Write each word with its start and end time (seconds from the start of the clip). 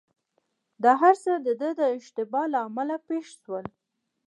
دا 0.83 0.91
هرڅه 1.01 1.31
دده 1.47 1.69
د 1.79 1.81
اشتباه 1.97 2.45
له 2.53 2.59
امله 2.67 2.95
پېښ 3.07 3.25
شول. 3.41 3.65